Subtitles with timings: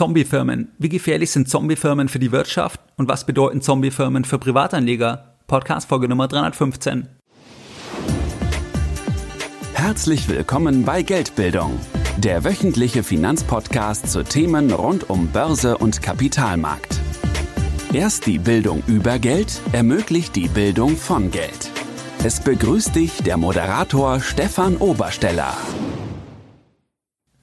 [0.00, 0.68] Zombiefirmen.
[0.78, 5.34] Wie gefährlich sind Zombiefirmen für die Wirtschaft und was bedeuten Zombiefirmen für Privatanleger?
[5.46, 7.06] Podcast Folge Nummer 315.
[9.74, 11.78] Herzlich willkommen bei Geldbildung,
[12.16, 16.98] der wöchentliche Finanzpodcast zu Themen rund um Börse und Kapitalmarkt.
[17.92, 21.70] Erst die Bildung über Geld ermöglicht die Bildung von Geld.
[22.24, 25.54] Es begrüßt dich der Moderator Stefan Obersteller.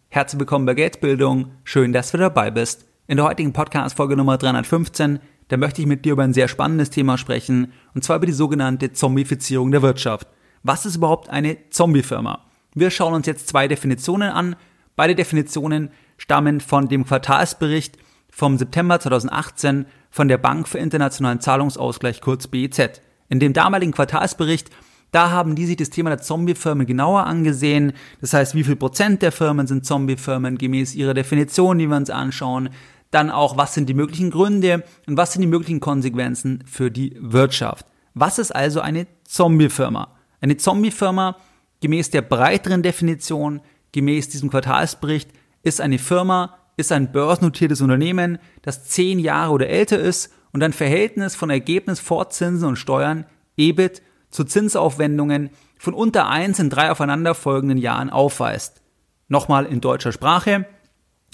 [0.09, 1.51] Herzlich willkommen bei Geldbildung.
[1.65, 2.85] Schön, dass du dabei bist.
[3.07, 6.89] In der heutigen Podcast-Folge Nummer 315, da möchte ich mit dir über ein sehr spannendes
[6.89, 10.29] Thema sprechen, und zwar über die sogenannte Zombifizierung der Wirtschaft.
[10.63, 12.45] Was ist überhaupt eine Zombiefirma?
[12.73, 14.55] Wir schauen uns jetzt zwei Definitionen an.
[14.95, 17.97] Beide Definitionen stammen von dem Quartalsbericht
[18.31, 23.01] vom September 2018 von der Bank für internationalen Zahlungsausgleich kurz BEZ.
[23.27, 24.69] In dem damaligen Quartalsbericht
[25.11, 27.93] da haben die sich das Thema der Zombie-Firmen genauer angesehen.
[28.21, 32.09] Das heißt, wie viel Prozent der Firmen sind Zombie-Firmen gemäß ihrer Definition, die wir uns
[32.09, 32.69] anschauen.
[33.11, 37.15] Dann auch, was sind die möglichen Gründe und was sind die möglichen Konsequenzen für die
[37.19, 37.85] Wirtschaft.
[38.13, 40.09] Was ist also eine Zombie-Firma?
[40.41, 41.37] Eine Zombie-Firma,
[41.81, 43.61] gemäß der breiteren Definition,
[43.93, 45.29] gemäß diesem Quartalsbericht,
[45.63, 50.73] ist eine Firma, ist ein börsennotiertes Unternehmen, das zehn Jahre oder älter ist und ein
[50.73, 54.01] Verhältnis von Ergebnis vor Zinsen und Steuern, EBIT,
[54.37, 55.49] zu Zinsaufwendungen
[55.79, 58.83] von unter 1 in drei aufeinanderfolgenden Jahren aufweist.
[59.29, 60.67] Nochmal in deutscher Sprache.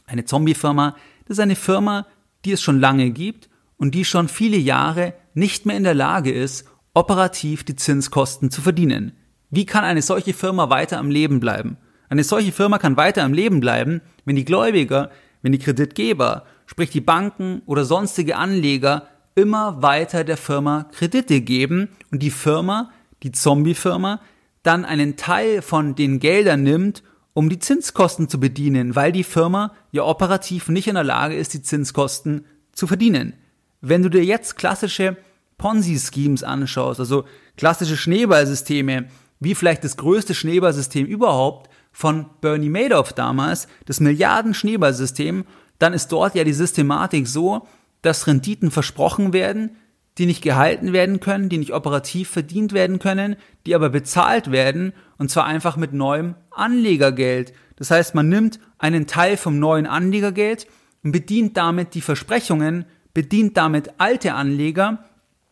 [0.07, 2.07] Eine Zombiefirma, das ist eine Firma,
[2.45, 6.31] die es schon lange gibt und die schon viele Jahre nicht mehr in der Lage
[6.31, 9.17] ist, operativ die Zinskosten zu verdienen.
[9.49, 11.75] Wie kann eine solche Firma weiter am Leben bleiben?
[12.07, 15.09] Eine solche Firma kann weiter am Leben bleiben, wenn die Gläubiger,
[15.41, 21.89] wenn die Kreditgeber, sprich die Banken oder sonstige Anleger immer weiter der Firma Kredite geben
[22.11, 22.91] und die Firma,
[23.23, 24.21] die Zombie-Firma,
[24.63, 27.03] dann einen Teil von den Geldern nimmt,
[27.33, 31.53] um die Zinskosten zu bedienen, weil die Firma ja operativ nicht in der Lage ist,
[31.53, 33.33] die Zinskosten zu verdienen.
[33.81, 35.17] Wenn du dir jetzt klassische
[35.57, 37.25] Ponzi-Schemes anschaust, also
[37.57, 39.07] klassische Schneeballsysteme,
[39.39, 45.45] wie vielleicht das größte Schneeballsystem überhaupt von Bernie Madoff damals, das Milliarden-Schneeballsystem,
[45.79, 47.67] dann ist dort ja die Systematik so,
[48.03, 49.71] dass Renditen versprochen werden,
[50.19, 54.93] die nicht gehalten werden können, die nicht operativ verdient werden können, die aber bezahlt werden,
[55.17, 57.53] und zwar einfach mit neuem Anlegergeld.
[57.77, 60.67] Das heißt, man nimmt einen Teil vom neuen Anlegergeld
[61.03, 65.05] und bedient damit die Versprechungen, bedient damit alte Anleger,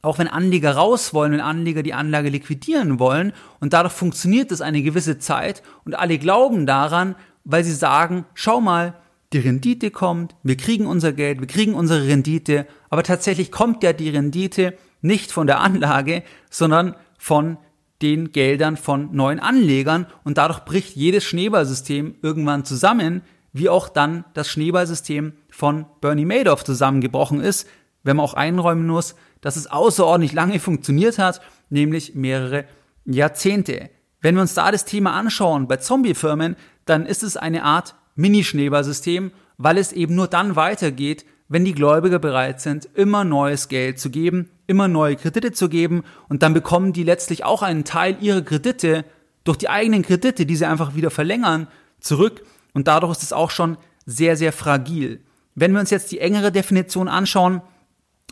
[0.03, 4.61] auch wenn Anleger raus wollen, wenn Anleger die Anlage liquidieren wollen, und dadurch funktioniert es
[4.61, 8.93] eine gewisse Zeit und alle glauben daran, weil sie sagen, schau mal,
[9.33, 13.93] die Rendite kommt, wir kriegen unser Geld, wir kriegen unsere Rendite, aber tatsächlich kommt ja
[13.93, 17.57] die Rendite nicht von der Anlage, sondern von
[18.01, 23.21] den Geldern von neuen Anlegern und dadurch bricht jedes Schneeballsystem irgendwann zusammen,
[23.53, 27.67] wie auch dann das Schneeballsystem von Bernie Madoff zusammengebrochen ist,
[28.03, 32.65] wenn man auch einräumen muss, dass es außerordentlich lange funktioniert hat, nämlich mehrere
[33.05, 33.89] Jahrzehnte.
[34.19, 36.55] Wenn wir uns da das Thema anschauen bei Zombiefirmen,
[36.85, 42.17] dann ist es eine Art Mini-Schneeballsystem, weil es eben nur dann weitergeht, wenn die Gläubiger
[42.17, 46.03] bereit sind, immer neues Geld zu geben, immer neue Kredite zu geben.
[46.29, 49.03] Und dann bekommen die letztlich auch einen Teil ihrer Kredite
[49.43, 51.67] durch die eigenen Kredite, die sie einfach wieder verlängern,
[51.99, 52.43] zurück.
[52.73, 55.21] Und dadurch ist es auch schon sehr, sehr fragil.
[55.53, 57.61] Wenn wir uns jetzt die engere Definition anschauen,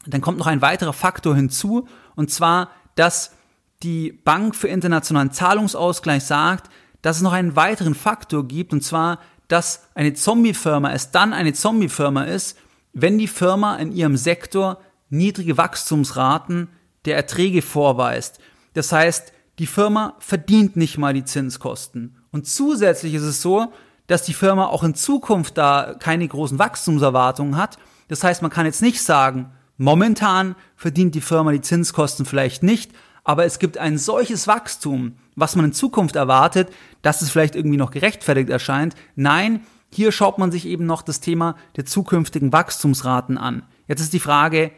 [0.06, 1.88] dann kommt noch ein weiterer Faktor hinzu.
[2.16, 3.36] Und zwar, dass
[3.84, 6.70] die Bank für internationalen Zahlungsausgleich sagt,
[7.02, 8.72] dass es noch einen weiteren Faktor gibt.
[8.72, 9.20] Und zwar
[9.50, 12.58] dass eine Zombie-Firma es dann eine Zombie-Firma ist,
[12.94, 14.80] wenn die Firma in ihrem Sektor
[15.10, 16.70] niedrige Wachstumsraten
[17.06, 18.40] der Erträge vorweist.
[18.74, 22.18] Das heißt, die Firma verdient nicht mal die Zinskosten.
[22.32, 23.74] Und zusätzlich ist es so,
[24.08, 27.78] dass die Firma auch in Zukunft da keine großen Wachstumserwartungen hat.
[28.08, 32.92] Das heißt, man kann jetzt nicht sagen, momentan verdient die Firma die Zinskosten vielleicht nicht,
[33.30, 36.74] aber es gibt ein solches Wachstum, was man in Zukunft erwartet,
[37.04, 38.96] dass es vielleicht irgendwie noch gerechtfertigt erscheint.
[39.16, 43.62] Nein, hier schaut man sich eben noch das Thema der zukünftigen Wachstumsraten an.
[43.88, 44.72] Jetzt ist die Frage,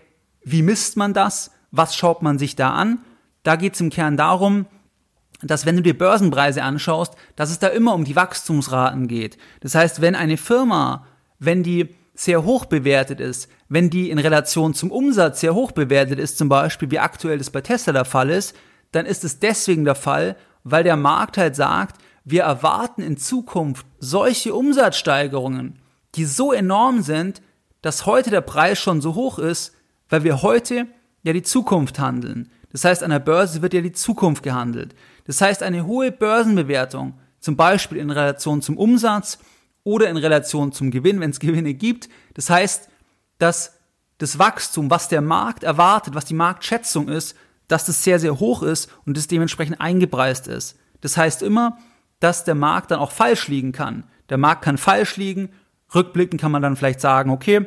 [0.44, 1.52] wie misst man das?
[1.72, 3.00] Was schaut man sich da an?
[3.44, 4.66] Da geht es im Kern darum,
[5.42, 9.38] dass wenn du dir Börsenpreise anschaust, dass es da immer um die Wachstumsraten geht.
[9.62, 11.08] Das heißt, wenn eine Firma,
[11.40, 16.20] wenn die sehr hoch bewertet ist, wenn die in Relation zum Umsatz sehr hoch bewertet
[16.20, 18.56] ist, zum Beispiel wie aktuell das bei Tesla der Fall ist,
[18.92, 23.88] dann ist es deswegen der Fall, weil der Markt halt sagt, wir erwarten in Zukunft
[24.00, 25.80] solche Umsatzsteigerungen,
[26.14, 27.42] die so enorm sind,
[27.82, 29.74] dass heute der Preis schon so hoch ist,
[30.10, 30.86] weil wir heute
[31.24, 32.52] ja die Zukunft handeln.
[32.72, 34.94] Das heißt, an der Börse wird ja die Zukunft gehandelt.
[35.26, 39.40] Das heißt, eine hohe Börsenbewertung, zum Beispiel in Relation zum Umsatz
[39.84, 42.10] oder in Relation zum Gewinn, wenn es Gewinne gibt.
[42.34, 42.90] Das heißt,
[43.38, 43.80] dass
[44.18, 47.36] das Wachstum, was der Markt erwartet, was die Marktschätzung ist,
[47.68, 50.78] dass das sehr, sehr hoch ist und das dementsprechend eingepreist ist.
[51.02, 51.78] Das heißt immer,
[52.20, 54.04] dass der Markt dann auch falsch liegen kann.
[54.30, 55.50] Der Markt kann falsch liegen.
[55.94, 57.66] Rückblickend kann man dann vielleicht sagen, okay,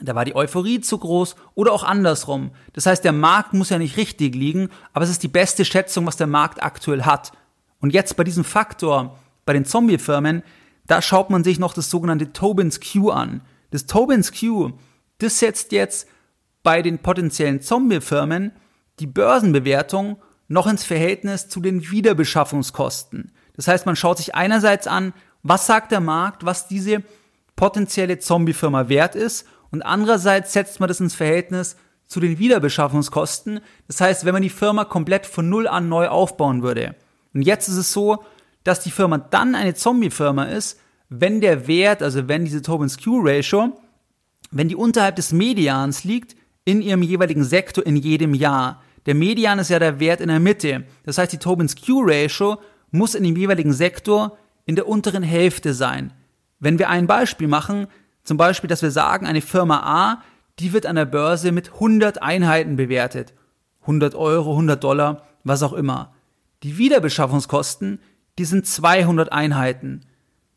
[0.00, 2.50] da war die Euphorie zu groß oder auch andersrum.
[2.72, 6.06] Das heißt, der Markt muss ja nicht richtig liegen, aber es ist die beste Schätzung,
[6.06, 7.32] was der Markt aktuell hat.
[7.80, 10.42] Und jetzt bei diesem Faktor, bei den Zombie-Firmen,
[10.88, 13.42] da schaut man sich noch das sogenannte Tobin's Q an.
[13.70, 14.72] Das Tobin's Q,
[15.18, 16.08] das setzt jetzt
[16.64, 18.52] bei den potenziellen Zombie-Firmen
[18.98, 20.16] die Börsenbewertung
[20.48, 23.32] noch ins Verhältnis zu den Wiederbeschaffungskosten.
[23.54, 25.12] Das heißt, man schaut sich einerseits an,
[25.42, 27.02] was sagt der Markt, was diese
[27.54, 31.76] potenzielle Zombie-Firma wert ist und andererseits setzt man das ins Verhältnis
[32.06, 33.60] zu den Wiederbeschaffungskosten.
[33.86, 36.94] Das heißt, wenn man die Firma komplett von Null an neu aufbauen würde.
[37.34, 38.24] Und jetzt ist es so,
[38.68, 40.78] dass die Firma dann eine Zombie-Firma ist,
[41.08, 43.80] wenn der Wert, also wenn diese Tobin's Q-Ratio,
[44.50, 48.82] wenn die unterhalb des Medians liegt in ihrem jeweiligen Sektor in jedem Jahr.
[49.06, 50.84] Der Median ist ja der Wert in der Mitte.
[51.04, 52.58] Das heißt, die Tobin's Q-Ratio
[52.90, 54.36] muss in dem jeweiligen Sektor
[54.66, 56.12] in der unteren Hälfte sein.
[56.60, 57.86] Wenn wir ein Beispiel machen,
[58.22, 60.22] zum Beispiel, dass wir sagen, eine Firma A,
[60.58, 63.32] die wird an der Börse mit 100 Einheiten bewertet.
[63.82, 66.12] 100 Euro, 100 Dollar, was auch immer.
[66.62, 68.00] Die Wiederbeschaffungskosten,
[68.38, 70.02] die sind 200 Einheiten.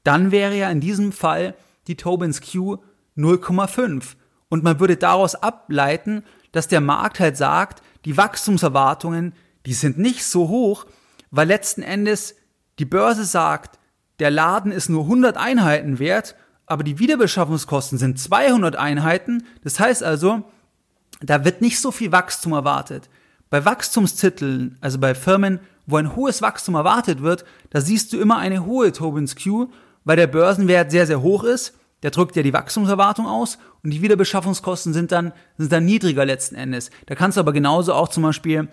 [0.03, 1.55] Dann wäre ja in diesem Fall
[1.87, 2.77] die Tobin's Q
[3.17, 4.15] 0,5.
[4.49, 9.33] Und man würde daraus ableiten, dass der Markt halt sagt, die Wachstumserwartungen,
[9.65, 10.85] die sind nicht so hoch,
[11.29, 12.35] weil letzten Endes
[12.79, 13.79] die Börse sagt,
[14.19, 16.35] der Laden ist nur 100 Einheiten wert
[16.71, 19.43] aber die Wiederbeschaffungskosten sind 200 Einheiten.
[19.61, 20.43] Das heißt also,
[21.19, 23.09] da wird nicht so viel Wachstum erwartet.
[23.49, 28.37] Bei Wachstumstiteln, also bei Firmen, wo ein hohes Wachstum erwartet wird, da siehst du immer
[28.37, 29.69] eine hohe Tobin's Q,
[30.03, 31.77] weil der Börsenwert sehr, sehr hoch ist.
[32.03, 36.55] Der drückt ja die Wachstumserwartung aus und die Wiederbeschaffungskosten sind dann, sind dann niedriger letzten
[36.55, 36.89] Endes.
[37.05, 38.69] Da kannst du aber genauso auch zum Beispiel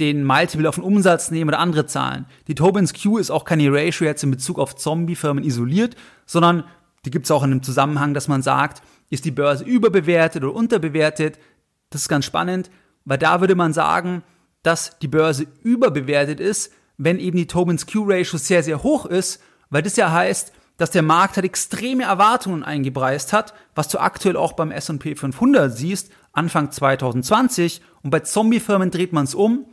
[0.00, 2.26] den Multiple auf den Umsatz nehmen oder andere Zahlen.
[2.46, 5.96] Die Tobin's Q ist auch keine Ratio jetzt in Bezug auf Zombie-Firmen isoliert,
[6.26, 6.64] sondern
[7.04, 10.54] die gibt es auch in einem Zusammenhang, dass man sagt, ist die Börse überbewertet oder
[10.54, 11.38] unterbewertet.
[11.90, 12.70] Das ist ganz spannend,
[13.04, 14.22] weil da würde man sagen,
[14.62, 19.40] dass die Börse überbewertet ist, wenn eben die Tobin's Q-Ratio sehr, sehr hoch ist,
[19.70, 24.36] weil das ja heißt, dass der Markt halt extreme Erwartungen eingepreist hat, was du aktuell
[24.36, 29.66] auch beim S&P 500 siehst, Anfang 2020 und bei Zombie-Firmen dreht man es um.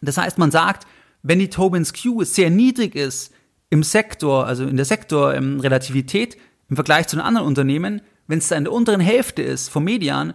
[0.00, 0.86] Das heißt, man sagt,
[1.22, 3.32] wenn die Tobin's Q sehr niedrig ist
[3.68, 6.38] im Sektor, also in der Sektorrelativität,
[6.70, 9.84] im Vergleich zu den anderen Unternehmen, wenn es da in der unteren Hälfte ist vom
[9.84, 10.34] Median,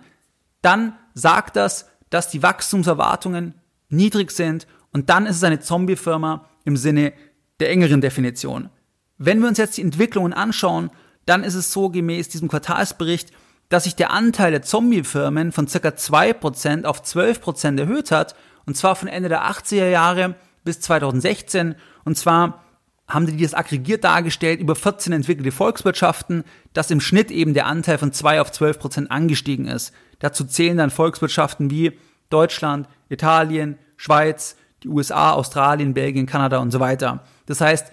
[0.61, 3.55] dann sagt das, dass die Wachstumserwartungen
[3.89, 7.13] niedrig sind und dann ist es eine Zombie-Firma im Sinne
[7.59, 8.69] der engeren Definition.
[9.17, 10.89] Wenn wir uns jetzt die Entwicklungen anschauen,
[11.25, 13.31] dann ist es so gemäß diesem Quartalsbericht,
[13.69, 15.89] dass sich der Anteil der Zombie-Firmen von ca.
[15.89, 18.35] 2% auf 12% erhöht hat,
[18.65, 22.63] und zwar von Ende der 80er Jahre bis 2016, und zwar
[23.07, 26.43] haben die das aggregiert dargestellt über 14 entwickelte Volkswirtschaften,
[26.73, 29.93] dass im Schnitt eben der Anteil von 2 auf 12 Prozent angestiegen ist.
[30.19, 31.99] Dazu zählen dann Volkswirtschaften wie
[32.29, 37.23] Deutschland, Italien, Schweiz, die USA, Australien, Belgien, Kanada und so weiter.
[37.45, 37.91] Das heißt,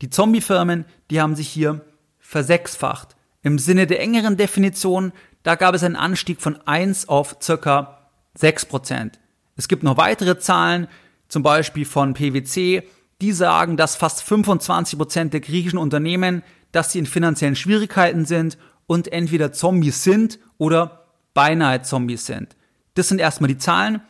[0.00, 1.84] die Zombie-Firmen, die haben sich hier
[2.18, 3.16] versechsfacht.
[3.42, 5.12] Im Sinne der engeren Definition,
[5.42, 9.18] da gab es einen Anstieg von 1 auf circa 6 Prozent.
[9.56, 10.88] Es gibt noch weitere Zahlen,
[11.28, 12.82] zum Beispiel von PwC,
[13.20, 18.58] die sagen, dass fast 25 Prozent der griechischen Unternehmen, dass sie in finanziellen Schwierigkeiten sind
[18.86, 22.56] und entweder Zombies sind oder beinahe Zombies sind.
[22.94, 24.02] Das sind erstmal die Zahlen.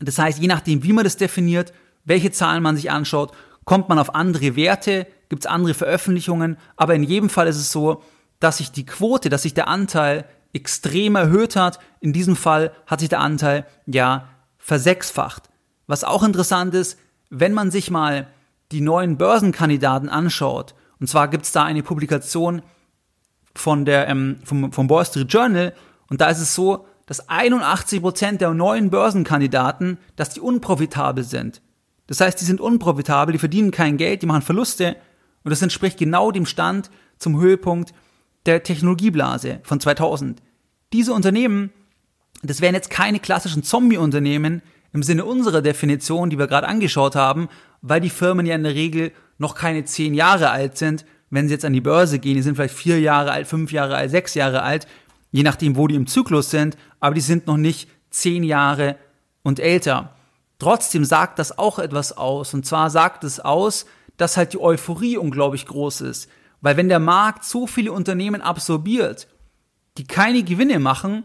[0.00, 1.72] Das heißt, je nachdem, wie man das definiert,
[2.04, 3.32] welche Zahlen man sich anschaut,
[3.64, 7.72] kommt man auf andere Werte, gibt es andere Veröffentlichungen, aber in jedem Fall ist es
[7.72, 8.02] so,
[8.38, 11.78] dass sich die Quote, dass sich der Anteil extrem erhöht hat.
[12.00, 15.44] In diesem Fall hat sich der Anteil ja versechsfacht.
[15.86, 16.98] Was auch interessant ist,
[17.30, 18.28] wenn man sich mal
[18.72, 22.62] die neuen Börsenkandidaten anschaut, und zwar gibt es da eine Publikation
[23.54, 25.74] von der, ähm, vom, vom Wall Street Journal,
[26.08, 31.62] und da ist es so, dass 81% der neuen Börsenkandidaten, dass die unprofitabel sind.
[32.08, 34.96] Das heißt, die sind unprofitabel, die verdienen kein Geld, die machen Verluste,
[35.44, 37.94] und das entspricht genau dem Stand zum Höhepunkt
[38.46, 40.42] der Technologieblase von 2000.
[40.92, 41.70] Diese Unternehmen,
[42.42, 47.48] das wären jetzt keine klassischen Zombie-Unternehmen, im Sinne unserer Definition, die wir gerade angeschaut haben,
[47.82, 51.04] weil die Firmen ja in der Regel noch keine zehn Jahre alt sind.
[51.28, 53.96] Wenn sie jetzt an die Börse gehen, die sind vielleicht vier Jahre alt, fünf Jahre
[53.96, 54.86] alt, sechs Jahre alt,
[55.30, 58.96] je nachdem, wo die im Zyklus sind, aber die sind noch nicht zehn Jahre
[59.42, 60.14] und älter.
[60.58, 62.54] Trotzdem sagt das auch etwas aus.
[62.54, 66.30] Und zwar sagt es aus, dass halt die Euphorie unglaublich groß ist.
[66.60, 69.28] Weil wenn der Markt so viele Unternehmen absorbiert,
[69.98, 71.24] die keine Gewinne machen,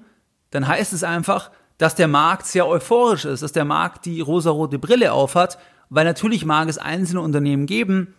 [0.49, 4.77] dann heißt es einfach, dass der Markt sehr euphorisch ist, dass der Markt die rosarote
[4.77, 5.57] Brille aufhat,
[5.89, 8.13] weil natürlich mag es einzelne Unternehmen geben,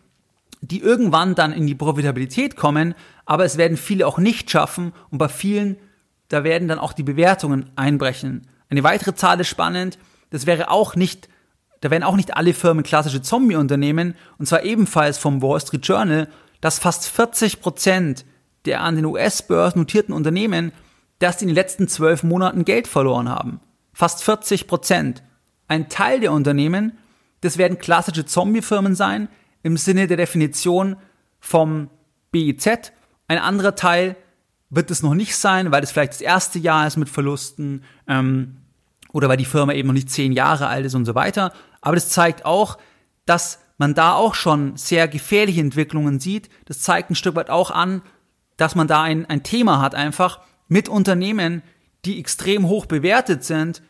[0.62, 2.94] die irgendwann dann in die Profitabilität kommen,
[3.26, 5.76] aber es werden viele auch nicht schaffen und bei vielen,
[6.28, 8.46] da werden dann auch die Bewertungen einbrechen.
[8.70, 9.98] Eine weitere Zahl ist spannend,
[10.30, 11.28] das wäre auch nicht,
[11.80, 16.28] da werden auch nicht alle Firmen klassische Zombie-Unternehmen und zwar ebenfalls vom Wall Street Journal,
[16.62, 18.24] dass fast 40 Prozent
[18.64, 20.72] der an den US-Börsen notierten Unternehmen
[21.22, 23.60] dass die in den letzten zwölf Monaten Geld verloren haben.
[23.92, 25.22] Fast 40 Prozent.
[25.68, 26.98] Ein Teil der Unternehmen,
[27.42, 29.28] das werden klassische Zombie-Firmen sein,
[29.62, 30.96] im Sinne der Definition
[31.40, 31.88] vom
[32.30, 32.92] BIZ.
[33.28, 34.16] Ein anderer Teil
[34.70, 38.56] wird es noch nicht sein, weil es vielleicht das erste Jahr ist mit Verlusten ähm,
[39.12, 41.52] oder weil die Firma eben noch nicht zehn Jahre alt ist und so weiter.
[41.80, 42.78] Aber das zeigt auch,
[43.26, 46.48] dass man da auch schon sehr gefährliche Entwicklungen sieht.
[46.64, 48.02] Das zeigt ein Stück weit auch an,
[48.56, 51.62] dass man da ein, ein Thema hat einfach, mit Unternehmen,
[52.04, 53.82] die extrem hoch bewertet sind,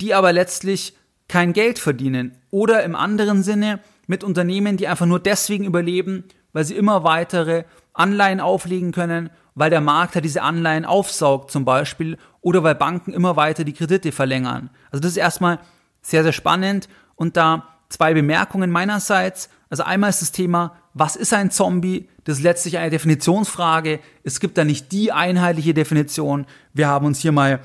[0.00, 0.94] die aber letztlich
[1.28, 2.36] kein Geld verdienen.
[2.50, 7.62] Oder im anderen Sinne mit Unternehmen, die einfach nur deswegen überleben, weil sie immer weitere
[7.92, 13.12] Anleihen auflegen können, weil der Markt halt diese Anleihen aufsaugt zum Beispiel oder weil Banken
[13.12, 14.70] immer weiter die Kredite verlängern.
[14.90, 15.60] Also das ist erstmal
[16.02, 19.48] sehr, sehr spannend und da zwei Bemerkungen meinerseits.
[19.68, 22.08] Also einmal ist das Thema, was ist ein Zombie?
[22.24, 24.00] Das ist letztlich eine Definitionsfrage.
[24.24, 26.46] Es gibt da nicht die einheitliche Definition.
[26.72, 27.60] Wir haben uns hier mal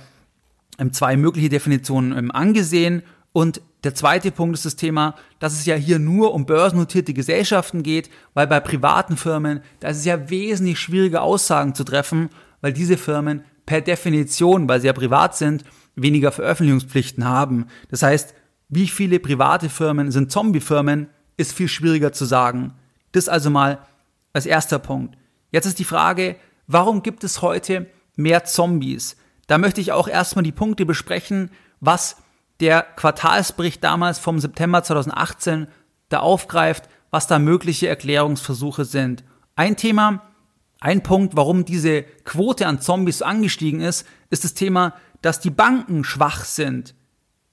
[0.78, 3.02] ähm, zwei mögliche Definitionen ähm, angesehen.
[3.34, 7.84] Und der zweite Punkt ist das Thema, dass es ja hier nur um börsennotierte Gesellschaften
[7.84, 12.30] geht, weil bei privaten Firmen, da ist es ja wesentlich schwieriger Aussagen zu treffen,
[12.62, 15.63] weil diese Firmen per Definition, weil sie ja privat sind,
[15.96, 17.68] weniger Veröffentlichungspflichten haben.
[17.89, 18.34] Das heißt,
[18.70, 22.74] wie viele private Firmen sind Zombie-Firmen, ist viel schwieriger zu sagen.
[23.12, 23.80] Das also mal
[24.34, 25.15] als erster Punkt.
[25.51, 29.15] Jetzt ist die Frage, warum gibt es heute mehr Zombies?
[29.46, 32.18] Da möchte ich auch erstmal die Punkte besprechen, was
[32.60, 35.68] der Quartalsbericht damals vom September 2018
[36.10, 39.24] da aufgreift, was da mögliche Erklärungsversuche sind.
[39.56, 40.22] Ein Thema,
[40.80, 46.04] ein Punkt, warum diese Quote an Zombies angestiegen ist, ist das Thema, dass die Banken
[46.04, 46.96] schwach sind.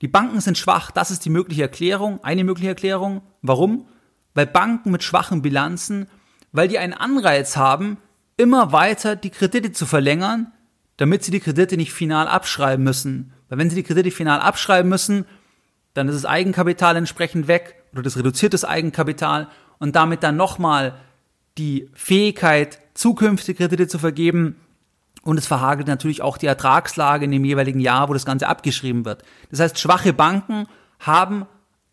[0.00, 3.22] Die Banken sind schwach, das ist die mögliche Erklärung, eine mögliche Erklärung.
[3.40, 3.86] Warum?
[4.34, 6.08] Weil Banken mit schwachen Bilanzen
[6.52, 7.98] weil die einen Anreiz haben,
[8.36, 10.52] immer weiter die Kredite zu verlängern,
[10.98, 13.32] damit sie die Kredite nicht final abschreiben müssen.
[13.52, 15.26] Weil wenn sie die Kredite final abschreiben müssen,
[15.92, 19.46] dann ist das Eigenkapital entsprechend weg oder das reduziert das Eigenkapital
[19.78, 20.94] und damit dann nochmal
[21.58, 24.56] die Fähigkeit, zukünftige Kredite zu vergeben
[25.22, 29.04] und es verhagelt natürlich auch die Ertragslage in dem jeweiligen Jahr, wo das Ganze abgeschrieben
[29.04, 29.22] wird.
[29.50, 30.66] Das heißt, schwache Banken
[30.98, 31.44] haben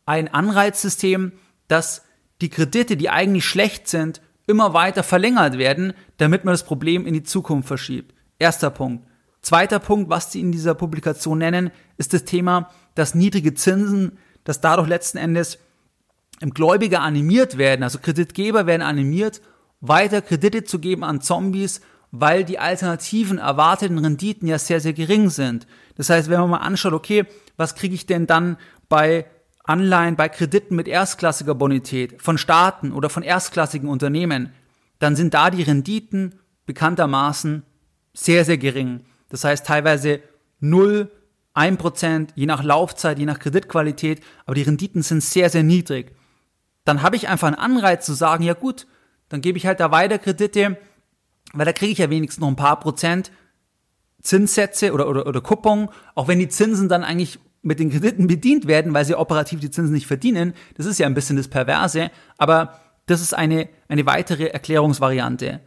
[0.06, 1.34] ein Anreizsystem,
[1.68, 2.06] das
[2.39, 7.13] die Kredite, die eigentlich schlecht sind, immer weiter verlängert werden, damit man das Problem in
[7.13, 8.16] die Zukunft verschiebt.
[8.39, 9.09] Erster Punkt.
[9.50, 14.62] Zweiter Punkt, was sie in dieser Publikation nennen, ist das Thema, dass niedrige Zinsen, dass
[14.62, 15.58] dadurch letzten Endes
[16.39, 19.41] Gläubiger animiert werden, also Kreditgeber werden animiert,
[19.82, 25.32] weiter Kredite zu geben an Zombies, weil die alternativen erwarteten Renditen ja sehr, sehr gering
[25.32, 25.65] sind.
[25.96, 27.25] Das heißt, wenn man mal anschaut, okay,
[27.58, 28.56] was kriege ich denn dann
[28.88, 29.25] bei
[29.63, 34.53] Anleihen bei Krediten mit erstklassiger Bonität von Staaten oder von erstklassigen Unternehmen,
[35.00, 36.36] dann sind da die Renditen
[36.68, 37.63] bekanntermaßen
[38.13, 39.06] sehr, sehr gering.
[39.29, 40.21] Das heißt teilweise
[40.59, 41.12] 0,
[41.55, 46.15] 1%, je nach Laufzeit, je nach Kreditqualität, aber die Renditen sind sehr, sehr niedrig.
[46.86, 48.88] Dann habe ich einfach einen Anreiz zu sagen, ja gut,
[49.29, 50.77] dann gebe ich halt da weiter Kredite,
[51.53, 53.31] weil da kriege ich ja wenigstens noch ein paar Prozent
[54.21, 58.67] Zinssätze oder, oder, oder Coupon, auch wenn die Zinsen dann eigentlich mit den Krediten bedient
[58.67, 60.53] werden, weil sie operativ die Zinsen nicht verdienen.
[60.75, 65.62] Das ist ja ein bisschen das Perverse, aber das ist eine, eine weitere Erklärungsvariante.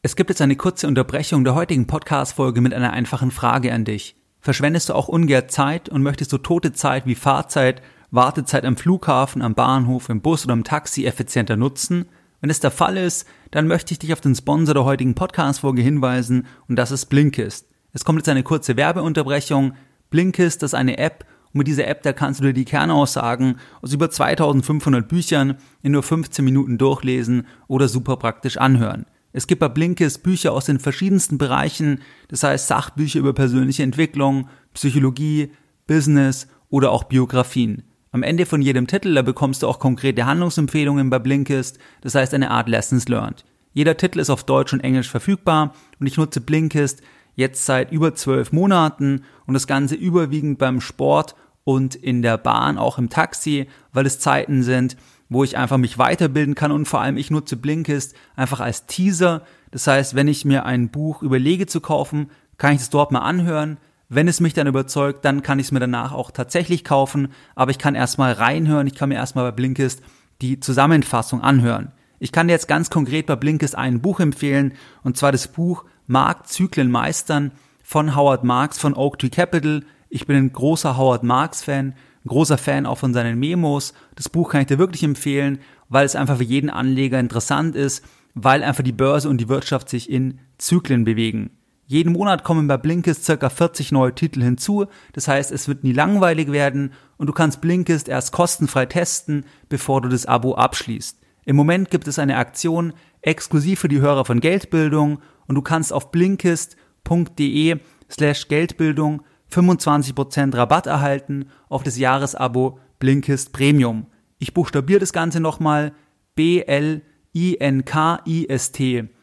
[0.00, 4.14] Es gibt jetzt eine kurze Unterbrechung der heutigen Podcast-Folge mit einer einfachen Frage an dich.
[4.38, 9.42] Verschwendest du auch ungern Zeit und möchtest du tote Zeit wie Fahrzeit, Wartezeit am Flughafen,
[9.42, 12.06] am Bahnhof, im Bus oder im Taxi effizienter nutzen?
[12.40, 15.82] Wenn es der Fall ist, dann möchte ich dich auf den Sponsor der heutigen Podcast-Folge
[15.82, 17.66] hinweisen und das ist Blinkist.
[17.92, 19.72] Es kommt jetzt eine kurze Werbeunterbrechung.
[20.10, 23.92] Blinkist ist eine App und mit dieser App, da kannst du dir die Kernaussagen aus
[23.92, 29.04] über 2500 Büchern in nur 15 Minuten durchlesen oder super praktisch anhören.
[29.38, 34.48] Es gibt bei Blinkist Bücher aus den verschiedensten Bereichen, das heißt Sachbücher über persönliche Entwicklung,
[34.74, 35.52] Psychologie,
[35.86, 37.84] Business oder auch Biografien.
[38.10, 42.34] Am Ende von jedem Titel, da bekommst du auch konkrete Handlungsempfehlungen bei Blinkist, das heißt
[42.34, 43.44] eine Art Lessons Learned.
[43.72, 47.00] Jeder Titel ist auf Deutsch und Englisch verfügbar und ich nutze Blinkist
[47.36, 52.76] jetzt seit über zwölf Monaten und das Ganze überwiegend beim Sport und in der Bahn,
[52.76, 54.96] auch im Taxi, weil es Zeiten sind,
[55.28, 59.42] wo ich einfach mich weiterbilden kann und vor allem ich nutze Blinkist einfach als Teaser.
[59.70, 63.20] Das heißt, wenn ich mir ein Buch überlege zu kaufen, kann ich es dort mal
[63.20, 63.78] anhören.
[64.08, 67.70] Wenn es mich dann überzeugt, dann kann ich es mir danach auch tatsächlich kaufen, aber
[67.70, 70.02] ich kann erstmal reinhören, ich kann mir erstmal bei Blinkist
[70.40, 71.92] die Zusammenfassung anhören.
[72.18, 75.84] Ich kann dir jetzt ganz konkret bei Blinkist ein Buch empfehlen, und zwar das Buch
[76.06, 79.84] Marktzyklen meistern von Howard Marks von Oak Tree Capital.
[80.08, 81.94] Ich bin ein großer Howard Marks Fan,
[82.28, 83.94] großer Fan auch von seinen Memos.
[84.14, 85.58] Das Buch kann ich dir wirklich empfehlen,
[85.88, 88.04] weil es einfach für jeden Anleger interessant ist,
[88.34, 91.50] weil einfach die Börse und die Wirtschaft sich in Zyklen bewegen.
[91.86, 94.86] Jeden Monat kommen bei Blinkist circa 40 neue Titel hinzu.
[95.14, 100.02] Das heißt, es wird nie langweilig werden und du kannst Blinkist erst kostenfrei testen, bevor
[100.02, 101.18] du das Abo abschließt.
[101.46, 102.92] Im Moment gibt es eine Aktion
[103.22, 107.76] exklusiv für die Hörer von Geldbildung und du kannst auf blinkist.de
[108.10, 114.06] slash Geldbildung 25% Rabatt erhalten auf das Jahresabo Blinkist Premium.
[114.38, 115.92] Ich buchstabiere das Ganze nochmal
[116.34, 117.04] B-L-I-N-K-I-S-T.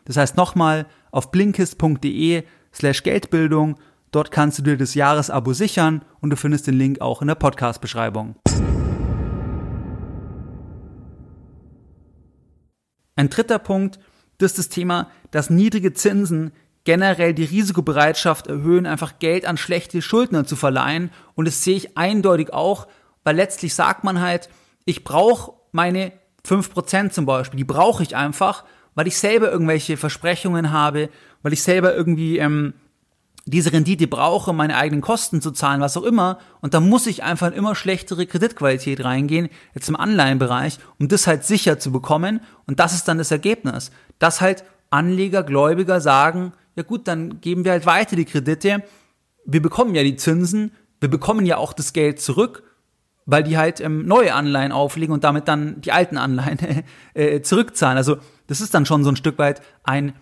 [0.06, 3.76] Das heißt nochmal auf blinkist.de slash Geldbildung.
[4.12, 7.36] Dort kannst du dir das Jahresabo sichern und du findest den Link auch in der
[7.36, 8.36] Podcast-Beschreibung.
[13.18, 14.00] Ein dritter Punkt,
[14.38, 16.52] das ist das Thema, dass niedrige Zinsen
[16.86, 21.12] generell die Risikobereitschaft erhöhen, einfach Geld an schlechte Schuldner zu verleihen.
[21.34, 22.88] Und das sehe ich eindeutig auch,
[23.24, 24.50] weil letztlich sagt man halt,
[24.86, 26.14] ich brauche meine
[26.48, 28.64] 5% zum Beispiel, die brauche ich einfach,
[28.94, 31.10] weil ich selber irgendwelche Versprechungen habe,
[31.42, 32.76] weil ich selber irgendwie ähm,
[33.46, 36.40] diese Rendite brauche, um meine eigenen Kosten zu zahlen, was auch immer.
[36.62, 41.28] Und da muss ich einfach in immer schlechtere Kreditqualität reingehen, jetzt im Anleihenbereich, um das
[41.28, 42.42] halt sicher zu bekommen.
[42.68, 47.64] Und das ist dann das Ergebnis, dass halt Anleger, Gläubiger sagen, ja gut, dann geben
[47.64, 48.84] wir halt weiter die Kredite.
[49.46, 52.64] Wir bekommen ja die Zinsen, wir bekommen ja auch das Geld zurück,
[53.26, 57.98] weil die halt ähm, neue Anleihen auflegen und damit dann die alten Anleihen äh, zurückzahlen.
[57.98, 58.18] Also
[58.48, 60.14] das ist dann schon so ein Stück weit ein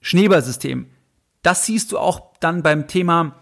[0.00, 0.86] Schneeballsystem.
[1.42, 3.36] Das siehst du auch dann beim Thema,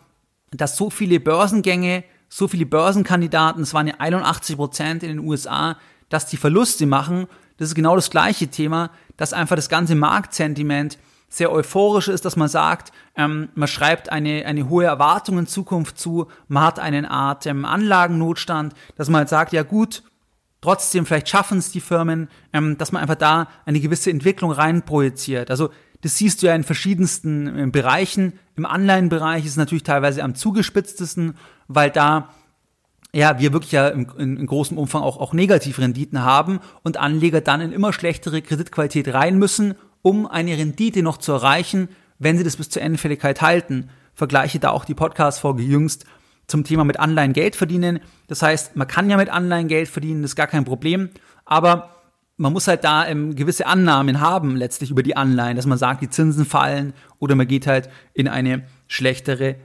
[0.51, 5.79] dass so viele Börsengänge, so viele Börsenkandidaten, es waren ja 81 Prozent in den USA,
[6.09, 7.27] dass die Verluste machen.
[7.57, 12.37] Das ist genau das gleiche Thema, dass einfach das ganze Marktsentiment sehr euphorisch ist, dass
[12.37, 17.11] man sagt, ähm, man schreibt eine, eine hohe Erwartung in Zukunft zu, man hat eine
[17.11, 20.03] Art ähm, Anlagennotstand, dass man halt sagt, ja gut,
[20.61, 25.51] trotzdem vielleicht schaffen es die Firmen, ähm, dass man einfach da eine gewisse Entwicklung reinprojiziert.
[25.51, 28.39] Also das siehst du ja in verschiedensten äh, Bereichen.
[28.57, 31.35] Im Anleihenbereich ist es natürlich teilweise am zugespitztesten,
[31.67, 32.31] weil da
[33.15, 37.41] ja, wir wirklich ja in, in, in großem Umfang auch, auch Negativrenditen haben und Anleger
[37.41, 42.45] dann in immer schlechtere Kreditqualität rein müssen, um eine Rendite noch zu erreichen, wenn sie
[42.45, 43.91] das bis zur Endfälligkeit halten.
[44.15, 46.05] Vergleiche da auch die Podcast-Folge jüngst
[46.47, 48.01] zum Thema mit Anleihen Geld verdienen.
[48.27, 51.11] Das heißt, man kann ja mit Anleihen Geld verdienen, das ist gar kein Problem,
[51.45, 51.91] aber
[52.39, 56.03] man muss halt da ähm, gewisse Annahmen haben, letztlich über die Anleihen, dass man sagt,
[56.03, 59.57] die Zinsen fallen oder man geht halt in eine schlechtere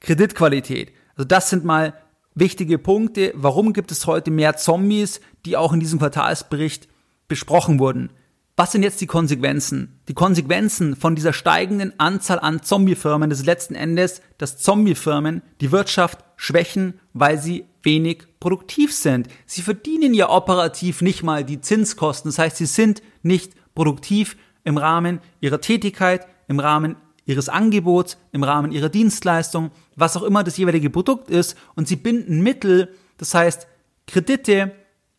[0.00, 0.92] Kreditqualität.
[1.14, 1.94] Also das sind mal
[2.34, 3.32] wichtige Punkte.
[3.36, 6.88] Warum gibt es heute mehr Zombies, die auch in diesem Quartalsbericht
[7.28, 8.10] besprochen wurden?
[8.54, 10.00] Was sind jetzt die Konsequenzen?
[10.08, 16.22] Die Konsequenzen von dieser steigenden Anzahl an Zombiefirmen ist letzten Endes, dass Zombiefirmen die Wirtschaft
[16.36, 19.28] schwächen, weil sie wenig produktiv sind.
[19.46, 22.28] Sie verdienen ja operativ nicht mal die Zinskosten.
[22.28, 28.44] Das heißt, sie sind nicht produktiv im Rahmen ihrer Tätigkeit, im Rahmen ihres Angebots, im
[28.44, 31.56] Rahmen ihrer Dienstleistung, was auch immer das jeweilige Produkt ist.
[31.74, 33.66] Und sie binden Mittel, das heißt
[34.06, 34.72] Kredite,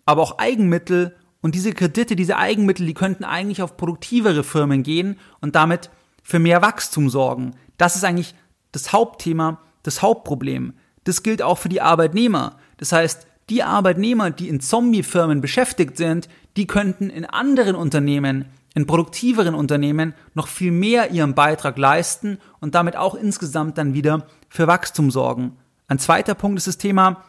[0.06, 1.16] aber auch Eigenmittel.
[1.44, 5.90] Und diese Kredite, diese Eigenmittel, die könnten eigentlich auf produktivere Firmen gehen und damit
[6.24, 7.52] für mehr Wachstum sorgen.
[7.78, 8.34] Das ist eigentlich
[8.72, 10.74] das Hauptthema, das Hauptproblem.
[11.04, 12.56] Das gilt auch für die Arbeitnehmer.
[12.78, 18.88] Das heißt, die Arbeitnehmer, die in Zombie-Firmen beschäftigt sind, die könnten in anderen Unternehmen, in
[18.88, 24.68] produktiveren Unternehmen noch viel mehr ihren Beitrag leisten und damit auch insgesamt dann wieder für
[24.68, 25.58] Wachstum sorgen.
[25.90, 27.22] Ein zweiter Punkt ist das Thema,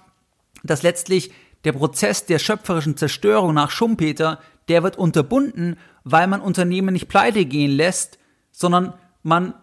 [0.62, 1.32] dass letztlich
[1.64, 7.44] der Prozess der schöpferischen Zerstörung nach Schumpeter, der wird unterbunden, weil man Unternehmen nicht pleite
[7.44, 8.18] gehen lässt,
[8.52, 9.54] sondern man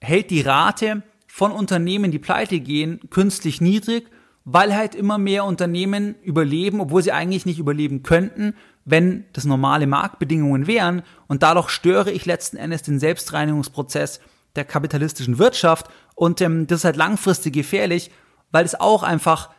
[0.00, 4.10] hält die Rate von Unternehmen, die pleite gehen, künstlich niedrig,
[4.44, 9.86] weil halt immer mehr Unternehmen überleben, obwohl sie eigentlich nicht überleben könnten, wenn das normale
[9.86, 11.02] Marktbedingungen wären.
[11.26, 14.20] Und dadurch störe ich letzten Endes den Selbstreinigungsprozess
[14.54, 15.86] der kapitalistischen Wirtschaft.
[16.14, 18.10] Und ähm, das ist halt langfristig gefährlich,
[18.52, 19.50] weil es auch einfach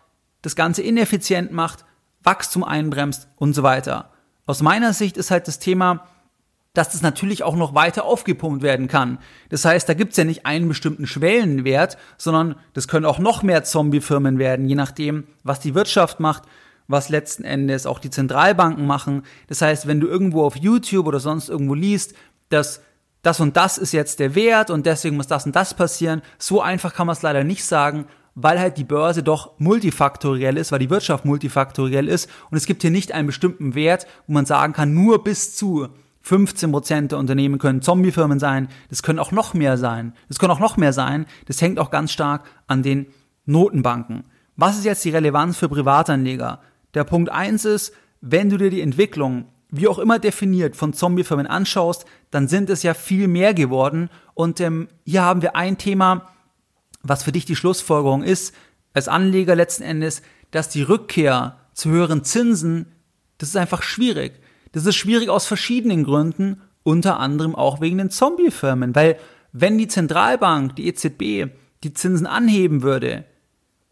[0.46, 1.86] das Ganze ineffizient macht,
[2.24, 4.12] Wachstum einbremst und so weiter.
[4.46, 6.06] Aus meiner Sicht ist halt das Thema
[6.76, 9.18] dass das natürlich auch noch weiter aufgepumpt werden kann.
[9.50, 13.64] Das heißt, da gibt's ja nicht einen bestimmten Schwellenwert, sondern das können auch noch mehr
[13.64, 16.44] Zombie-Firmen werden, je nachdem, was die Wirtschaft macht,
[16.88, 19.24] was letzten Endes auch die Zentralbanken machen.
[19.48, 22.14] Das heißt, wenn du irgendwo auf YouTube oder sonst irgendwo liest,
[22.50, 22.82] dass
[23.24, 26.62] das und das ist jetzt der Wert und deswegen muss das und das passieren, so
[26.62, 30.80] einfach kann man es leider nicht sagen, weil halt die Börse doch multifaktoriell ist, weil
[30.80, 34.74] die Wirtschaft multifaktoriell ist und es gibt hier nicht einen bestimmten Wert, wo man sagen
[34.74, 35.88] kann, nur bis zu
[36.22, 38.68] 15 Prozent der Unternehmen können Zombiefirmen sein.
[38.90, 40.14] Das können auch noch mehr sein.
[40.28, 41.28] Das können auch noch mehr sein.
[41.46, 43.06] Das hängt auch ganz stark an den
[43.46, 44.24] Notenbanken.
[44.56, 46.62] Was ist jetzt die Relevanz für Privatanleger?
[46.96, 51.46] Der Punkt eins ist, wenn du dir die Entwicklung, wie auch immer definiert, von Zombiefirmen
[51.46, 54.10] anschaust, dann sind es ja viel mehr geworden.
[54.34, 56.26] Und ähm, hier haben wir ein Thema,
[57.08, 58.54] was für dich die Schlussfolgerung ist,
[58.94, 62.88] als Anleger letzten Endes, dass die Rückkehr zu höheren Zinsen,
[63.38, 64.34] das ist einfach schwierig.
[64.72, 69.18] Das ist schwierig aus verschiedenen Gründen, unter anderem auch wegen den Zombie-Firmen, weil
[69.52, 71.52] wenn die Zentralbank, die EZB,
[71.84, 73.26] die Zinsen anheben würde,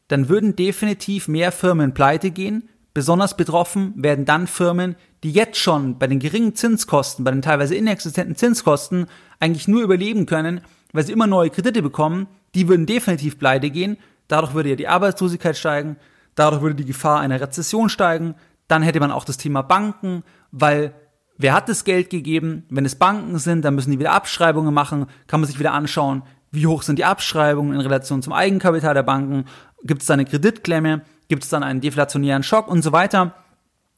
[0.08, 2.70] dann würden definitiv mehr Firmen pleite gehen.
[2.94, 7.76] Besonders betroffen werden dann Firmen, die jetzt schon bei den geringen Zinskosten, bei den teilweise
[7.76, 9.08] inexistenten Zinskosten
[9.40, 12.28] eigentlich nur überleben können, weil sie immer neue Kredite bekommen.
[12.56, 13.98] Die würden definitiv pleite gehen.
[14.28, 15.98] Dadurch würde ja die Arbeitslosigkeit steigen.
[16.36, 18.36] Dadurch würde die Gefahr einer Rezession steigen.
[18.68, 20.94] Dann hätte man auch das Thema Banken, weil
[21.38, 22.66] wer hat das Geld gegeben?
[22.70, 26.24] Wenn es Banken sind, dann müssen die wieder Abschreibungen machen, kann man sich wieder anschauen,
[26.52, 29.46] wie hoch sind die Abschreibungen in Relation zum Eigenkapital der Banken,
[29.84, 33.36] gibt es da eine Kreditklemme, gibt es dann einen deflationären Schock und so weiter.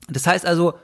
[0.09, 0.75] Das heißt also,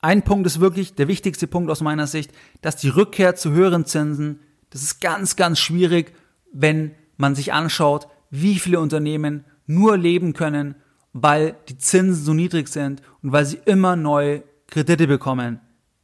[0.00, 3.84] ein Punkt ist wirklich der wichtigste Punkt aus meiner Sicht, dass die Rückkehr zu höheren
[3.84, 6.14] Zinsen, das ist ganz, ganz schwierig,
[6.52, 10.76] wenn man sich anschaut, wie viele Unternehmen nur leben können
[11.12, 15.60] weil die Zinsen so niedrig sind und weil sie immer neue Kredite bekommen.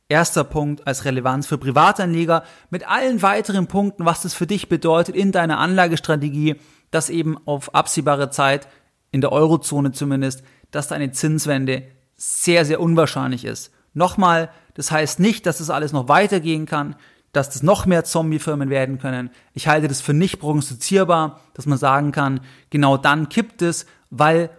[0.09, 5.17] Erster Punkt als Relevanz für Privatanleger mit allen weiteren Punkten, was das für dich bedeutet
[5.17, 6.57] in deiner Anlagestrategie,
[6.91, 8.69] dass eben auf absehbare Zeit,
[9.11, 11.85] in der Eurozone zumindest, dass da eine Zinswende
[12.17, 13.73] sehr, sehr unwahrscheinlich ist.
[13.93, 16.97] Nochmal, das heißt nicht, dass das alles noch weitergehen kann,
[17.35, 19.31] dass das noch mehr Zombie-Firmen werden können.
[19.53, 24.51] Ich halte das für nicht prognostizierbar, dass man sagen kann, genau dann kippt es, weil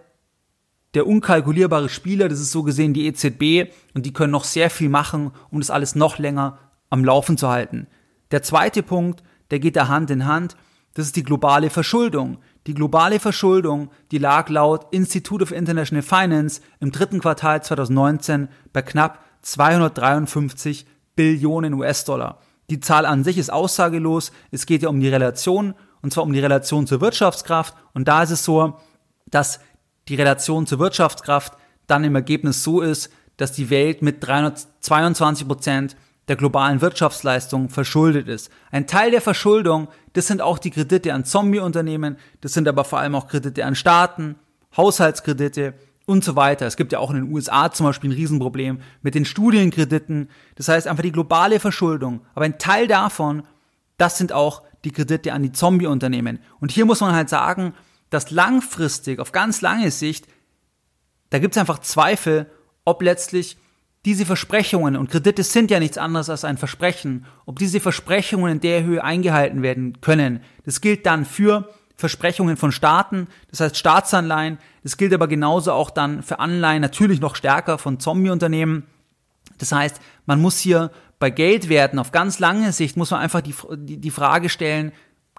[0.94, 4.88] der unkalkulierbare Spieler, das ist so gesehen die EZB und die können noch sehr viel
[4.88, 6.58] machen, um das alles noch länger
[6.90, 7.86] am Laufen zu halten.
[8.30, 10.56] Der zweite Punkt, der geht da Hand in Hand,
[10.94, 12.38] das ist die globale Verschuldung.
[12.66, 18.80] Die globale Verschuldung, die lag laut Institute of International Finance im dritten Quartal 2019 bei
[18.80, 22.40] knapp 253 Billionen US-Dollar.
[22.70, 24.32] Die Zahl an sich ist aussagelos.
[24.50, 27.74] Es geht ja um die Relation, und zwar um die Relation zur Wirtschaftskraft.
[27.94, 28.76] Und da ist es so,
[29.26, 29.60] dass
[30.08, 31.54] die Relation zur Wirtschaftskraft
[31.86, 35.96] dann im Ergebnis so ist, dass die Welt mit 322 Prozent
[36.28, 38.50] der globalen Wirtschaftsleistung verschuldet ist.
[38.72, 42.98] Ein Teil der Verschuldung, das sind auch die Kredite an Zombie-Unternehmen, das sind aber vor
[42.98, 44.36] allem auch Kredite an Staaten,
[44.76, 45.74] Haushaltskredite
[46.06, 46.66] und so weiter.
[46.66, 50.30] Es gibt ja auch in den USA zum Beispiel ein Riesenproblem mit den Studienkrediten.
[50.54, 52.22] Das heißt einfach die globale Verschuldung.
[52.34, 53.42] Aber ein Teil davon,
[53.98, 56.38] das sind auch die Kredite an die Zombie-Unternehmen.
[56.60, 57.74] Und hier muss man halt sagen,
[58.08, 60.28] dass langfristig, auf ganz lange Sicht,
[61.30, 62.50] da gibt es einfach Zweifel,
[62.84, 63.58] ob letztlich
[64.04, 68.60] diese Versprechungen, und Kredite sind ja nichts anderes als ein Versprechen, ob diese Versprechungen in
[68.60, 70.40] der Höhe eingehalten werden können.
[70.64, 75.90] Das gilt dann für Versprechungen von Staaten, das heißt Staatsanleihen, das gilt aber genauso auch
[75.90, 78.84] dann für Anleihen, natürlich noch stärker von Zombie-Unternehmen.
[79.58, 83.54] Das heißt, man muss hier bei Geldwerten auf ganz lange Sicht muss man einfach die,
[83.76, 84.92] die, die Frage stellen,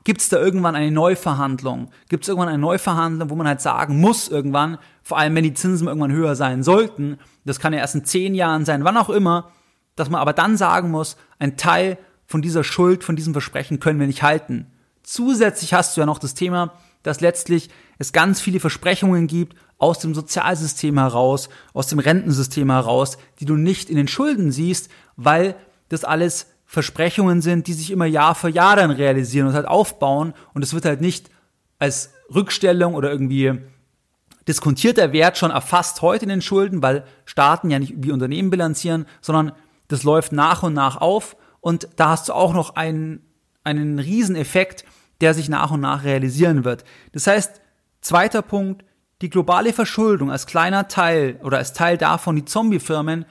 [0.07, 1.89] Gibt es da irgendwann eine Neuverhandlung?
[2.07, 5.53] Gibt es irgendwann eine Neuverhandlung, wo man halt sagen muss irgendwann, vor allem wenn die
[5.53, 9.09] Zinsen irgendwann höher sein sollten, das kann ja erst in zehn Jahren sein, wann auch
[9.09, 9.51] immer,
[9.97, 13.99] dass man aber dann sagen muss, ein Teil von dieser Schuld, von diesem Versprechen können
[13.99, 14.67] wir nicht halten.
[15.07, 19.99] Zusätzlich hast du ja noch das Thema, dass letztlich es ganz viele Versprechungen gibt aus
[19.99, 25.55] dem Sozialsystem heraus, aus dem Rentensystem heraus, die du nicht in den Schulden siehst, weil
[25.87, 30.33] das alles Versprechungen sind, die sich immer Jahr für Jahr dann realisieren und halt aufbauen.
[30.53, 31.29] Und es wird halt nicht
[31.79, 33.61] als Rückstellung oder irgendwie
[34.45, 39.05] diskontierter Wert schon erfasst heute in den Schulden, weil Staaten ja nicht wie Unternehmen bilanzieren,
[39.21, 39.53] sondern
[39.87, 41.37] das läuft nach und nach auf.
[41.61, 43.21] Und da hast du auch noch einen,
[43.63, 44.83] einen Rieseneffekt,
[45.21, 46.83] der sich nach und nach realisieren wird.
[47.11, 47.61] Das heißt,
[48.01, 48.83] zweiter Punkt,
[49.21, 53.25] die globale Verschuldung als kleiner Teil oder als Teil davon die Zombiefirmen,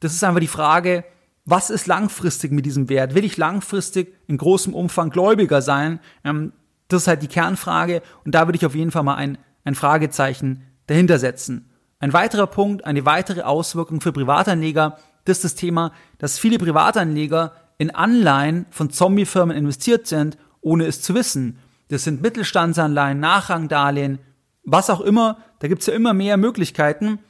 [0.00, 1.04] das ist einfach die Frage,
[1.46, 3.14] was ist langfristig mit diesem Wert?
[3.14, 6.00] Will ich langfristig in großem Umfang Gläubiger sein?
[6.24, 6.52] Ähm,
[6.88, 9.74] das ist halt die Kernfrage und da würde ich auf jeden Fall mal ein, ein
[9.74, 11.70] Fragezeichen dahinter setzen.
[11.98, 17.52] Ein weiterer Punkt, eine weitere Auswirkung für Privatanleger, das ist das Thema, dass viele Privatanleger
[17.78, 21.58] in Anleihen von Zombiefirmen investiert sind, ohne es zu wissen.
[21.90, 24.18] Das sind Mittelstandsanleihen, Nachrangdarlehen,
[24.64, 25.38] was auch immer.
[25.60, 27.20] Da gibt's ja immer mehr Möglichkeiten.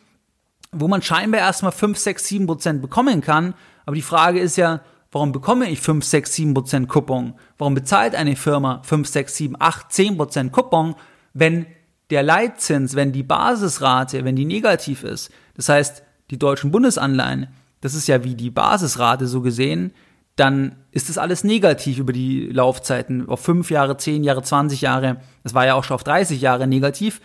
[0.72, 3.54] wo man scheinbar erstmal 5, 6, 7 Prozent bekommen kann.
[3.86, 4.80] Aber die Frage ist ja,
[5.12, 7.34] warum bekomme ich 5, 6, 7 Prozent Coupon?
[7.56, 10.94] Warum bezahlt eine Firma 5, 6, 7, 8, 10 Prozent Coupon,
[11.34, 11.66] wenn
[12.10, 15.30] der Leitzins, wenn die Basisrate, wenn die negativ ist?
[15.54, 17.48] Das heißt, die deutschen Bundesanleihen,
[17.80, 19.92] das ist ja wie die Basisrate so gesehen,
[20.36, 25.16] dann ist das alles negativ über die Laufzeiten auf 5 Jahre, 10 Jahre, 20 Jahre.
[25.42, 27.20] Das war ja auch schon auf 30 Jahre negativ,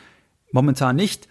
[0.54, 1.28] momentan nicht.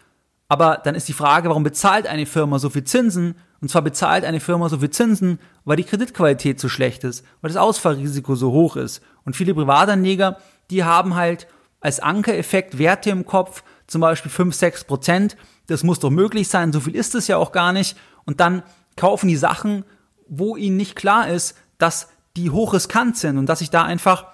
[0.49, 3.37] Aber dann ist die Frage, warum bezahlt eine Firma so viel Zinsen?
[3.63, 7.51] Und zwar bezahlt eine Firma so viel Zinsen, weil die Kreditqualität so schlecht ist, weil
[7.51, 9.03] das Ausfallrisiko so hoch ist.
[9.25, 10.39] Und viele Privatanleger,
[10.71, 11.47] die haben halt
[11.81, 15.37] als Ankereffekt Werte im Kopf, zum Beispiel 5, 6 Prozent.
[15.67, 17.97] Das muss doch möglich sein, so viel ist es ja auch gar nicht.
[18.25, 18.63] Und dann
[18.97, 19.85] kaufen die Sachen,
[20.29, 24.27] wo ihnen nicht klar ist, dass die hochriskant sind und dass ich da einfach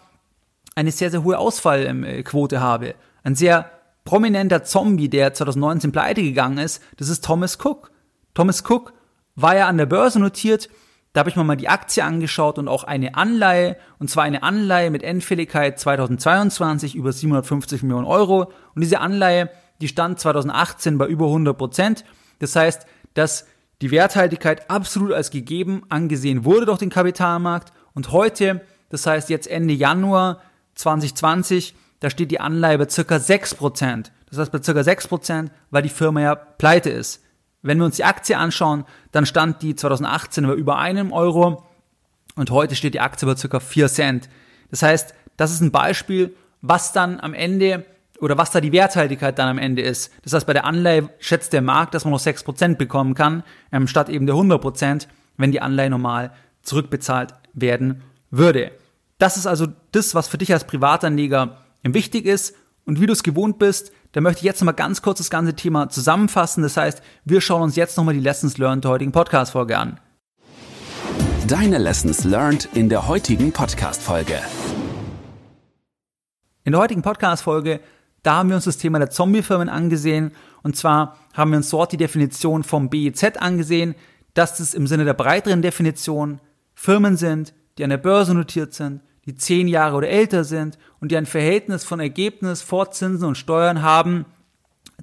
[0.74, 2.94] eine sehr, sehr hohe Ausfallquote habe.
[3.22, 3.70] Ein sehr
[4.04, 7.90] prominenter Zombie, der 2019 pleite gegangen ist, das ist Thomas Cook.
[8.34, 8.92] Thomas Cook
[9.34, 10.68] war ja an der Börse notiert,
[11.16, 14.42] da habe ich mir mal die Aktie angeschaut und auch eine Anleihe, und zwar eine
[14.42, 18.52] Anleihe mit Endfälligkeit 2022 über 750 Millionen Euro.
[18.74, 19.48] Und diese Anleihe,
[19.80, 22.04] die stand 2018 bei über 100 Prozent.
[22.38, 23.46] Das heißt, dass
[23.82, 27.72] die Werthaltigkeit absolut als gegeben angesehen wurde durch den Kapitalmarkt.
[27.94, 30.40] Und heute, das heißt jetzt Ende Januar
[30.74, 34.10] 2020, da steht die Anleihe bei circa 6%.
[34.30, 37.22] Das heißt bei circa 6%, weil die Firma ja pleite ist.
[37.62, 41.66] Wenn wir uns die Aktie anschauen, dann stand die 2018 bei über einem Euro
[42.36, 44.28] und heute steht die Aktie bei circa 4 Cent.
[44.70, 47.84] Das heißt, das ist ein Beispiel, was dann am Ende
[48.20, 50.12] oder was da die Werthaltigkeit dann am Ende ist.
[50.22, 53.86] Das heißt, bei der Anleihe schätzt der Markt, dass man noch 6% bekommen kann, ähm,
[53.86, 58.72] statt eben der 100%, wenn die Anleihe normal zurückbezahlt werden würde.
[59.18, 62.54] Das ist also das, was für dich als Privatanleger wichtig ist.
[62.84, 65.54] Und wie du es gewohnt bist, da möchte ich jetzt nochmal ganz kurz das ganze
[65.54, 66.62] Thema zusammenfassen.
[66.62, 70.00] Das heißt, wir schauen uns jetzt nochmal die Lessons Learned der heutigen Podcast-Folge an.
[71.48, 74.38] Deine Lessons Learned in der heutigen Podcast-Folge.
[76.64, 77.80] In der heutigen Podcast-Folge,
[78.26, 80.32] da haben wir uns das Thema der Zombie-Firmen angesehen.
[80.62, 83.94] Und zwar haben wir uns dort die Definition vom BEZ angesehen,
[84.34, 86.40] dass es im Sinne der breiteren Definition
[86.74, 91.12] Firmen sind, die an der Börse notiert sind, die zehn Jahre oder älter sind und
[91.12, 94.26] die ein Verhältnis von Ergebnis vor Zinsen und Steuern haben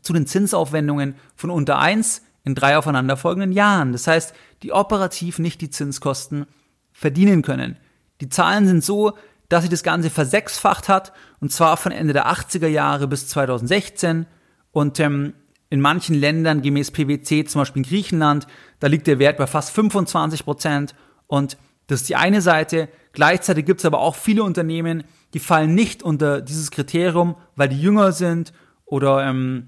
[0.02, 3.94] zu den Zinsaufwendungen von unter eins in drei aufeinanderfolgenden Jahren.
[3.94, 4.34] Das heißt,
[4.64, 6.46] die operativ nicht die Zinskosten
[6.92, 7.78] verdienen können.
[8.20, 9.14] Die Zahlen sind so,
[9.50, 14.26] dass sich das Ganze versechsfacht hat und zwar von Ende der 80er Jahre bis 2016
[14.72, 15.34] und ähm,
[15.70, 18.48] in manchen Ländern gemäß PwC, zum Beispiel in Griechenland,
[18.80, 20.96] da liegt der Wert bei fast 25 Prozent
[21.28, 22.90] und das ist die eine Seite.
[23.12, 25.04] Gleichzeitig gibt es aber auch viele Unternehmen,
[25.34, 28.54] die fallen nicht unter dieses Kriterium, weil die jünger sind
[28.86, 29.68] oder ähm,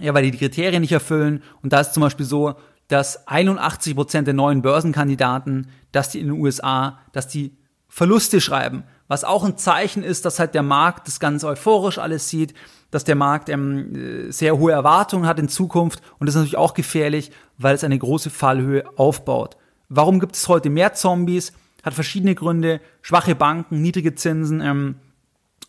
[0.00, 1.42] ja, weil die die Kriterien nicht erfüllen.
[1.62, 2.54] Und da ist zum Beispiel so,
[2.88, 7.56] dass 81 Prozent der neuen Börsenkandidaten, dass die in den USA, dass die
[7.88, 8.84] Verluste schreiben.
[9.08, 12.54] Was auch ein Zeichen ist, dass halt der Markt das ganz euphorisch alles sieht,
[12.90, 16.00] dass der Markt ähm, sehr hohe Erwartungen hat in Zukunft.
[16.18, 19.56] Und das ist natürlich auch gefährlich, weil es eine große Fallhöhe aufbaut.
[19.88, 21.52] Warum gibt es heute mehr Zombies?
[21.82, 22.80] Hat verschiedene Gründe.
[23.02, 24.96] Schwache Banken, niedrige Zinsen, ähm,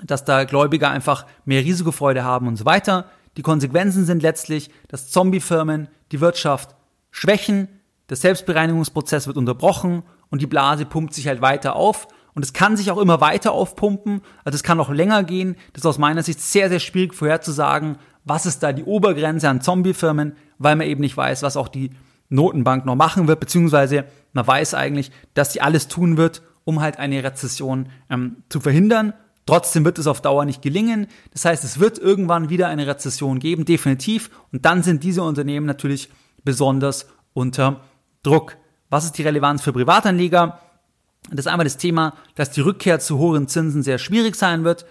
[0.03, 3.09] dass da Gläubiger einfach mehr Risikofreude haben und so weiter.
[3.37, 6.75] Die Konsequenzen sind letztlich, dass Zombiefirmen die Wirtschaft
[7.11, 7.67] schwächen,
[8.09, 12.07] der Selbstbereinigungsprozess wird unterbrochen und die Blase pumpt sich halt weiter auf.
[12.35, 15.55] Und es kann sich auch immer weiter aufpumpen, also es kann auch länger gehen.
[15.73, 19.61] Das ist aus meiner Sicht sehr, sehr schwierig vorherzusagen, was ist da die Obergrenze an
[19.61, 21.91] Zombiefirmen, weil man eben nicht weiß, was auch die
[22.29, 26.99] Notenbank noch machen wird, beziehungsweise man weiß eigentlich, dass sie alles tun wird, um halt
[26.99, 29.13] eine Rezession ähm, zu verhindern.
[29.45, 31.07] Trotzdem wird es auf Dauer nicht gelingen.
[31.31, 34.31] Das heißt, es wird irgendwann wieder eine Rezession geben, definitiv.
[34.51, 36.09] Und dann sind diese Unternehmen natürlich
[36.43, 37.81] besonders unter
[38.23, 38.57] Druck.
[38.89, 40.59] Was ist die Relevanz für Privatanleger?
[41.31, 44.85] Das ist einmal das Thema, dass die Rückkehr zu hohen Zinsen sehr schwierig sein wird.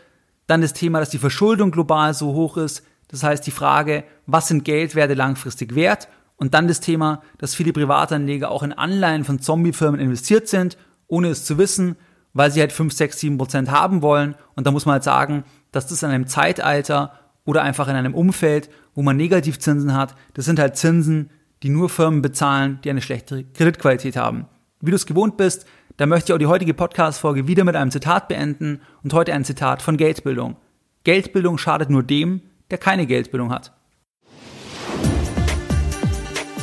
[0.47, 2.85] Dann das Thema, dass die Verschuldung global so hoch ist.
[3.09, 6.09] Das heißt, die Frage, was sind Geldwerte langfristig wert?
[6.37, 11.29] Und dann das Thema, dass viele Privatanleger auch in Anleihen von Zombiefirmen investiert sind, ohne
[11.29, 11.97] es zu wissen,
[12.33, 14.35] weil sie halt 5, 6, 7 Prozent haben wollen.
[14.57, 17.13] Und da muss man halt sagen, dass das in einem Zeitalter
[17.45, 21.31] oder einfach in einem Umfeld, wo man Negativzinsen hat, das sind halt Zinsen,
[21.63, 24.47] die nur Firmen bezahlen, die eine schlechtere Kreditqualität haben.
[24.81, 27.91] Wie du es gewohnt bist, da möchte ich auch die heutige Podcast-Folge wieder mit einem
[27.91, 30.57] Zitat beenden und heute ein Zitat von Geldbildung.
[31.05, 33.73] Geldbildung schadet nur dem, der keine Geldbildung hat.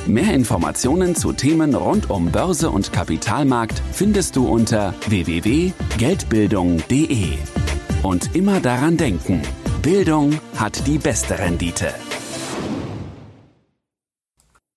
[0.08, 7.38] Mehr Informationen zu Themen rund um Börse und Kapitalmarkt findest du unter www.geldbildung.de.
[8.04, 9.44] Und immer daran denken,
[9.84, 11.94] Bildung hat die beste Rendite.